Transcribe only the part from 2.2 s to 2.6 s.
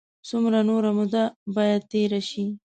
شي.